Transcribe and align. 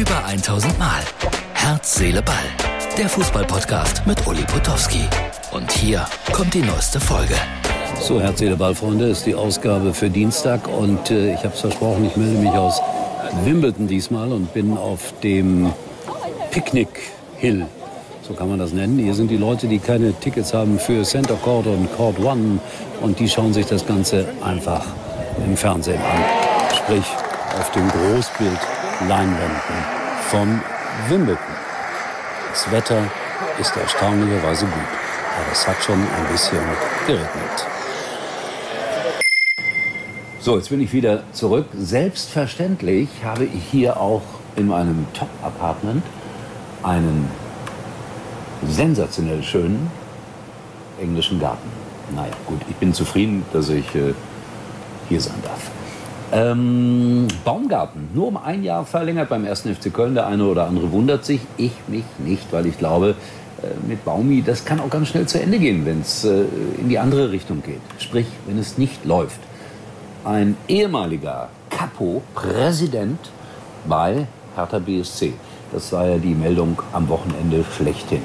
Über 0.00 0.24
1000 0.24 0.78
Mal. 0.78 1.02
Herz, 1.52 1.96
Seele, 1.96 2.22
Ball. 2.22 2.34
Der 2.96 3.06
Fußballpodcast 3.06 4.06
mit 4.06 4.26
Uli 4.26 4.42
Potowski. 4.44 5.02
Und 5.52 5.70
hier 5.70 6.06
kommt 6.32 6.54
die 6.54 6.62
neueste 6.62 6.98
Folge. 6.98 7.34
So, 8.00 8.18
Herz, 8.18 8.38
Seele, 8.38 8.56
Ball, 8.56 8.74
Freunde, 8.74 9.10
ist 9.10 9.26
die 9.26 9.34
Ausgabe 9.34 9.92
für 9.92 10.08
Dienstag. 10.08 10.66
Und 10.68 11.10
äh, 11.10 11.34
ich 11.34 11.40
habe 11.40 11.52
es 11.52 11.60
versprochen, 11.60 12.06
ich 12.06 12.16
melde 12.16 12.38
mich 12.38 12.52
aus 12.52 12.80
Wimbledon 13.44 13.88
diesmal 13.88 14.32
und 14.32 14.54
bin 14.54 14.74
auf 14.78 15.12
dem 15.22 15.70
Picnic 16.50 16.88
Hill. 17.36 17.66
So 18.26 18.32
kann 18.32 18.48
man 18.48 18.58
das 18.58 18.72
nennen. 18.72 18.98
Hier 18.98 19.12
sind 19.12 19.30
die 19.30 19.36
Leute, 19.36 19.66
die 19.66 19.80
keine 19.80 20.14
Tickets 20.14 20.54
haben 20.54 20.78
für 20.78 21.02
Center 21.02 21.34
Court 21.34 21.66
und 21.66 21.94
Court 21.94 22.18
One. 22.20 22.58
Und 23.02 23.18
die 23.18 23.28
schauen 23.28 23.52
sich 23.52 23.66
das 23.66 23.86
Ganze 23.86 24.24
einfach 24.42 24.86
im 25.44 25.58
Fernsehen 25.58 26.00
an. 26.00 26.24
Sprich, 26.74 27.04
auf 27.58 27.70
dem 27.72 27.86
Großbild 27.88 28.58
Leinwänden 29.08 29.76
von 30.30 30.60
Wimbledon. 31.08 31.38
Das 32.50 32.70
Wetter 32.70 33.02
ist 33.58 33.76
erstaunlicherweise 33.76 34.66
gut, 34.66 34.74
aber 34.74 35.52
es 35.52 35.66
hat 35.66 35.82
schon 35.82 35.94
ein 35.94 36.26
bisschen 36.30 36.60
geregnet. 37.06 37.66
So, 40.40 40.56
jetzt 40.56 40.70
bin 40.70 40.80
ich 40.80 40.92
wieder 40.92 41.22
zurück. 41.32 41.66
Selbstverständlich 41.78 43.08
habe 43.24 43.44
ich 43.44 43.62
hier 43.70 43.98
auch 43.98 44.22
in 44.56 44.68
meinem 44.68 45.06
Top-Apartment 45.14 46.02
einen 46.82 47.30
sensationell 48.66 49.42
schönen 49.42 49.90
englischen 51.00 51.40
Garten. 51.40 51.68
Naja, 52.14 52.32
gut, 52.46 52.60
ich 52.68 52.76
bin 52.76 52.92
zufrieden, 52.92 53.44
dass 53.52 53.68
ich 53.68 53.94
äh, 53.94 54.14
hier 55.08 55.20
sein 55.20 55.42
darf. 55.42 55.70
Ähm, 56.32 57.26
Baumgarten, 57.44 58.08
nur 58.14 58.28
um 58.28 58.36
ein 58.36 58.62
Jahr 58.62 58.84
verlängert 58.84 59.28
beim 59.28 59.44
1. 59.44 59.62
FC 59.62 59.92
Köln. 59.92 60.14
Der 60.14 60.26
eine 60.26 60.44
oder 60.44 60.66
andere 60.66 60.92
wundert 60.92 61.24
sich. 61.24 61.40
Ich 61.56 61.72
mich 61.88 62.04
nicht, 62.18 62.52
weil 62.52 62.66
ich 62.66 62.78
glaube, 62.78 63.16
äh, 63.62 63.88
mit 63.88 64.04
Baumi, 64.04 64.42
das 64.42 64.64
kann 64.64 64.78
auch 64.78 64.90
ganz 64.90 65.08
schnell 65.08 65.26
zu 65.26 65.40
Ende 65.40 65.58
gehen, 65.58 65.84
wenn 65.84 66.00
es 66.02 66.24
äh, 66.24 66.44
in 66.78 66.88
die 66.88 66.98
andere 66.98 67.32
Richtung 67.32 67.62
geht. 67.62 67.80
Sprich, 67.98 68.26
wenn 68.46 68.58
es 68.58 68.78
nicht 68.78 69.04
läuft. 69.04 69.40
Ein 70.24 70.56
ehemaliger 70.68 71.48
Capo-Präsident 71.70 73.18
bei 73.88 74.26
Hertha 74.54 74.78
BSC. 74.78 75.32
Das 75.72 75.92
war 75.92 76.06
ja 76.06 76.18
die 76.18 76.34
Meldung 76.34 76.80
am 76.92 77.08
Wochenende 77.08 77.64
schlechthin. 77.76 78.22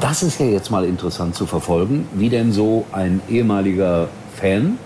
Das 0.00 0.22
ist 0.22 0.40
ja 0.40 0.46
jetzt 0.46 0.70
mal 0.70 0.84
interessant 0.84 1.36
zu 1.36 1.46
verfolgen, 1.46 2.08
wie 2.12 2.28
denn 2.28 2.52
so 2.52 2.84
ein 2.92 3.20
ehemaliger 3.28 4.08
Fan 4.34 4.78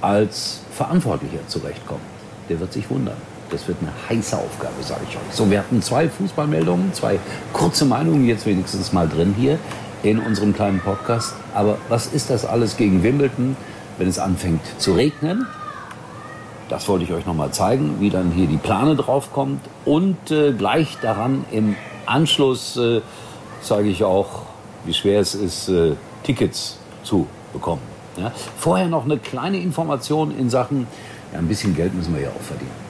als 0.00 0.60
Verantwortlicher 0.72 1.46
zurechtkommt. 1.48 2.00
Der 2.48 2.60
wird 2.60 2.72
sich 2.72 2.88
wundern. 2.90 3.16
Das 3.50 3.68
wird 3.68 3.78
eine 3.80 3.92
heiße 4.08 4.36
Aufgabe, 4.36 4.82
sage 4.82 5.02
ich 5.08 5.16
euch. 5.16 5.34
So, 5.34 5.50
wir 5.50 5.60
hatten 5.60 5.80
zwei 5.80 6.08
Fußballmeldungen, 6.08 6.92
zwei 6.94 7.18
kurze 7.52 7.84
Meinungen 7.84 8.26
jetzt 8.26 8.44
wenigstens 8.46 8.92
mal 8.92 9.08
drin 9.08 9.34
hier 9.38 9.58
in 10.02 10.18
unserem 10.18 10.52
kleinen 10.52 10.80
Podcast. 10.80 11.34
Aber 11.54 11.78
was 11.88 12.06
ist 12.06 12.30
das 12.30 12.44
alles 12.44 12.76
gegen 12.76 13.02
Wimbledon, 13.02 13.56
wenn 13.98 14.08
es 14.08 14.18
anfängt 14.18 14.62
zu 14.78 14.94
regnen? 14.94 15.46
Das 16.68 16.88
wollte 16.88 17.04
ich 17.04 17.12
euch 17.12 17.26
noch 17.26 17.34
mal 17.34 17.52
zeigen, 17.52 18.00
wie 18.00 18.10
dann 18.10 18.32
hier 18.32 18.48
die 18.48 18.56
Plane 18.56 18.96
draufkommt. 18.96 19.60
Und 19.84 20.30
äh, 20.32 20.52
gleich 20.52 20.98
daran 21.00 21.44
im 21.52 21.76
Anschluss 22.06 22.76
äh, 22.76 23.00
zeige 23.62 23.88
ich 23.88 24.02
auch, 24.02 24.42
wie 24.84 24.94
schwer 24.94 25.20
es 25.20 25.36
ist, 25.36 25.68
äh, 25.68 25.92
Tickets 26.24 26.78
zu 27.04 27.28
bekommen. 27.52 27.95
Ja? 28.18 28.32
Vorher 28.58 28.88
noch 28.88 29.04
eine 29.04 29.18
kleine 29.18 29.58
Information 29.58 30.36
in 30.36 30.50
Sachen, 30.50 30.86
ja, 31.32 31.38
ein 31.38 31.48
bisschen 31.48 31.74
Geld 31.74 31.94
müssen 31.94 32.14
wir 32.14 32.22
ja 32.22 32.28
auch 32.28 32.42
verdienen. 32.42 32.86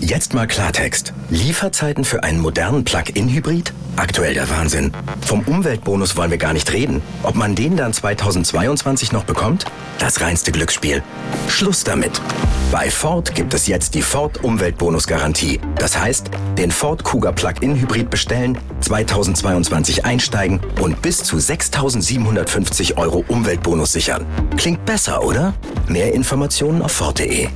Jetzt 0.00 0.34
mal 0.34 0.46
Klartext. 0.46 1.12
Lieferzeiten 1.28 2.04
für 2.04 2.22
einen 2.22 2.40
modernen 2.40 2.84
Plug-in-Hybrid? 2.84 3.72
Aktuell 3.96 4.34
der 4.34 4.48
Wahnsinn. 4.48 4.92
Vom 5.20 5.40
Umweltbonus 5.40 6.16
wollen 6.16 6.30
wir 6.30 6.38
gar 6.38 6.52
nicht 6.52 6.72
reden. 6.72 7.02
Ob 7.22 7.34
man 7.34 7.54
den 7.54 7.76
dann 7.76 7.92
2022 7.92 9.12
noch 9.12 9.24
bekommt? 9.24 9.66
Das 9.98 10.20
reinste 10.20 10.52
Glücksspiel. 10.52 11.02
Schluss 11.48 11.84
damit. 11.84 12.20
Bei 12.70 12.88
Ford 12.88 13.34
gibt 13.34 13.52
es 13.52 13.66
jetzt 13.66 13.96
die 13.96 14.02
Ford 14.02 14.44
Umweltbonus-Garantie. 14.44 15.58
Das 15.74 15.98
heißt, 15.98 16.30
den 16.56 16.70
Ford 16.70 17.02
Kuga 17.02 17.32
Plug-in-Hybrid 17.32 18.10
bestellen, 18.10 18.56
2022 18.80 20.04
einsteigen 20.04 20.60
und 20.80 21.02
bis 21.02 21.18
zu 21.24 21.38
6.750 21.38 22.96
Euro 22.96 23.24
Umweltbonus 23.26 23.92
sichern. 23.92 24.24
Klingt 24.56 24.84
besser, 24.84 25.24
oder? 25.24 25.52
Mehr 25.88 26.14
Informationen 26.14 26.80
auf 26.80 26.92
Ford.de. 26.92 27.48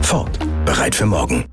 Ford. 0.00 0.38
Bereit 0.64 0.94
für 0.94 1.04
morgen. 1.04 1.44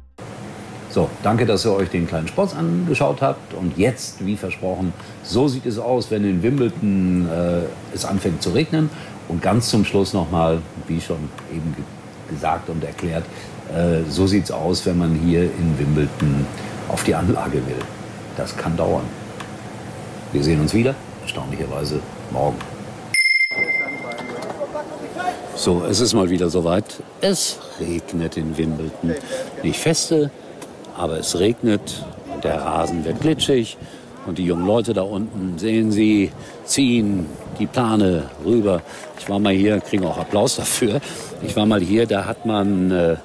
So, 0.89 1.09
danke, 1.23 1.45
dass 1.45 1.65
ihr 1.65 1.73
euch 1.73 1.89
den 1.89 2.07
kleinen 2.07 2.29
Sport 2.29 2.55
angeschaut 2.55 3.21
habt. 3.21 3.53
Und 3.53 3.77
jetzt, 3.77 4.25
wie 4.25 4.37
versprochen, 4.37 4.93
so 5.23 5.49
sieht 5.49 5.65
es 5.65 5.77
aus, 5.77 6.09
wenn 6.09 6.23
in 6.23 6.41
Wimbledon 6.41 7.27
äh, 7.27 7.63
es 7.93 8.05
anfängt 8.05 8.41
zu 8.41 8.51
regnen. 8.51 8.89
Und 9.27 9.41
ganz 9.41 9.69
zum 9.69 9.83
Schluss 9.83 10.13
nochmal, 10.13 10.61
wie 10.87 11.01
schon 11.01 11.17
eben 11.51 11.75
gesagt 12.29 12.69
und 12.69 12.83
erklärt, 12.83 13.23
äh, 13.75 14.09
so 14.09 14.27
sieht 14.27 14.45
es 14.45 14.51
aus, 14.51 14.85
wenn 14.85 14.97
man 14.97 15.13
hier 15.15 15.43
in 15.43 15.77
Wimbledon 15.77 16.45
auf 16.89 17.03
die 17.03 17.15
Anlage 17.15 17.65
will. 17.65 17.81
Das 18.37 18.55
kann 18.55 18.75
dauern. 18.75 19.05
Wir 20.31 20.43
sehen 20.43 20.59
uns 20.61 20.73
wieder, 20.73 20.95
erstaunlicherweise 21.21 21.99
morgen. 22.31 22.57
So, 25.55 25.83
es 25.85 25.99
ist 25.99 26.13
mal 26.13 26.29
wieder 26.29 26.49
soweit. 26.49 27.01
Es 27.21 27.59
regnet 27.79 28.37
in 28.37 28.57
Wimbledon. 28.57 29.13
Nicht 29.61 29.79
feste, 29.79 30.31
aber 30.97 31.19
es 31.19 31.39
regnet 31.39 32.03
und 32.33 32.43
der 32.43 32.59
Rasen 32.61 33.05
wird 33.05 33.21
glitschig 33.21 33.77
und 34.25 34.37
die 34.37 34.45
jungen 34.45 34.65
Leute 34.65 34.93
da 34.93 35.01
unten 35.01 35.57
sehen 35.57 35.91
Sie, 35.91 36.31
ziehen 36.65 37.25
die 37.59 37.67
Plane 37.67 38.23
rüber. 38.45 38.81
Ich 39.19 39.29
war 39.29 39.39
mal 39.39 39.53
hier, 39.53 39.79
kriegen 39.79 40.05
auch 40.05 40.17
Applaus 40.17 40.55
dafür. 40.55 41.01
Ich 41.41 41.55
war 41.55 41.65
mal 41.65 41.81
hier, 41.81 42.07
da 42.07 42.25
hat 42.25 42.45
man 42.45 42.91
äh, 42.91 43.15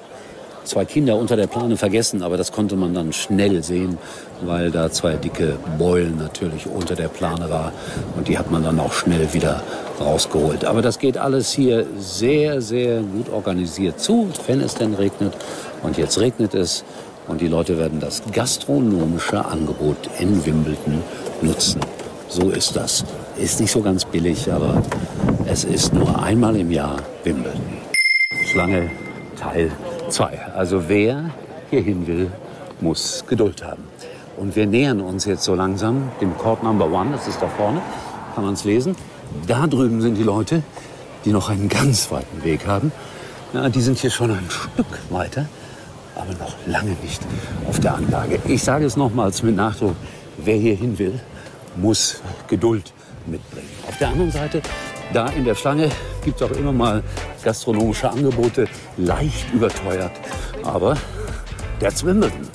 zwei 0.63 0.85
Kinder 0.85 1.15
unter 1.15 1.35
der 1.35 1.47
Plane 1.47 1.77
vergessen, 1.77 2.21
aber 2.21 2.37
das 2.37 2.51
konnte 2.51 2.75
man 2.75 2.93
dann 2.93 3.11
schnell 3.11 3.63
sehen, 3.63 3.97
weil 4.41 4.71
da 4.71 4.91
zwei 4.91 5.15
dicke 5.15 5.57
Beulen 5.77 6.17
natürlich 6.17 6.67
unter 6.67 6.95
der 6.95 7.07
Plane 7.07 7.49
war 7.49 7.71
und 8.15 8.27
die 8.27 8.37
hat 8.37 8.51
man 8.51 8.63
dann 8.63 8.79
auch 8.79 8.93
schnell 8.93 9.33
wieder 9.33 9.63
rausgeholt. 9.99 10.65
Aber 10.65 10.81
das 10.81 10.99
geht 10.99 11.17
alles 11.17 11.51
hier 11.51 11.85
sehr, 11.97 12.61
sehr 12.61 13.01
gut 13.01 13.29
organisiert 13.29 13.99
zu, 13.99 14.29
wenn 14.47 14.61
es 14.61 14.75
denn 14.75 14.93
regnet. 14.93 15.33
Und 15.81 15.97
jetzt 15.97 16.19
regnet 16.19 16.53
es 16.53 16.83
und 17.29 17.41
die 17.41 17.47
Leute 17.47 17.77
werden 17.77 17.99
das 17.99 18.23
gastronomische 18.33 19.45
Angebot 19.45 20.09
in 20.19 20.45
Wimbledon 20.45 21.01
nutzen. 21.41 21.79
So 22.27 22.49
ist 22.49 22.75
das. 22.75 23.05
Ist 23.37 23.59
nicht 23.59 23.71
so 23.71 23.81
ganz 23.81 24.03
billig, 24.03 24.51
aber 24.51 24.83
es 25.45 25.63
ist 25.63 25.93
nur 25.93 26.21
einmal 26.21 26.55
im 26.57 26.71
Jahr 26.71 26.97
Wimbledon. 27.23 27.61
Schlange 28.45 28.89
Teil 29.37 29.71
2. 30.09 30.39
Also 30.55 30.89
wer 30.89 31.29
hierhin 31.69 32.07
will, 32.07 32.31
muss 32.81 33.23
Geduld 33.27 33.63
haben. 33.63 33.83
Und 34.35 34.55
wir 34.55 34.65
nähern 34.65 34.99
uns 34.99 35.25
jetzt 35.25 35.43
so 35.43 35.53
langsam 35.53 36.11
dem 36.19 36.35
Court 36.37 36.63
Number 36.63 36.91
One. 36.91 37.11
Das 37.11 37.27
ist 37.27 37.41
da 37.41 37.47
vorne. 37.47 37.81
Kann 38.33 38.43
man 38.43 38.53
es 38.53 38.63
lesen. 38.63 38.95
Da 39.47 39.67
drüben 39.67 40.01
sind 40.01 40.15
die 40.15 40.23
Leute, 40.23 40.63
die 41.25 41.31
noch 41.31 41.49
einen 41.49 41.69
ganz 41.69 42.09
weiten 42.09 42.43
Weg 42.43 42.65
haben. 42.65 42.91
Ja, 43.53 43.69
die 43.69 43.81
sind 43.81 43.99
hier 43.99 44.09
schon 44.09 44.31
ein 44.31 44.47
Stück 44.49 44.87
weiter 45.09 45.45
aber 46.19 46.33
noch 46.33 46.55
lange 46.65 46.95
nicht 47.01 47.21
auf 47.67 47.79
der 47.79 47.95
Anlage. 47.95 48.39
Ich 48.45 48.63
sage 48.63 48.85
es 48.85 48.95
nochmals 48.97 49.43
mit 49.43 49.55
Nachdruck, 49.55 49.95
wer 50.37 50.55
hier 50.55 50.75
hin 50.75 50.97
will, 50.99 51.19
muss 51.75 52.21
Geduld 52.47 52.93
mitbringen. 53.25 53.69
Auf 53.87 53.97
der 53.97 54.09
anderen 54.09 54.31
Seite, 54.31 54.61
da 55.13 55.27
in 55.29 55.45
der 55.45 55.55
Schlange 55.55 55.89
gibt 56.23 56.41
es 56.41 56.47
auch 56.47 56.55
immer 56.55 56.71
mal 56.71 57.03
gastronomische 57.43 58.09
Angebote, 58.09 58.67
leicht 58.97 59.51
überteuert, 59.53 60.11
aber 60.63 60.95
der 61.81 61.91
Wimbledon. 62.03 62.47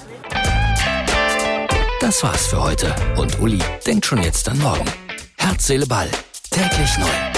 Das 2.01 2.23
war's 2.23 2.49
für 2.49 2.63
heute 2.63 2.95
und 3.17 3.41
Uli 3.41 3.61
denkt 3.87 4.05
schon 4.05 4.23
jetzt 4.23 4.49
an 4.49 4.59
morgen. 4.59 4.85
Herz, 5.39 5.67
Seele, 5.67 5.87
Ball. 5.87 6.09
Täglich 6.51 6.99
neu. 6.99 7.34